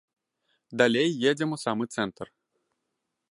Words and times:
Далей 0.81 1.09
едзем 1.29 1.49
у 1.57 1.59
самы 1.65 1.85
цэнтр. 1.97 2.27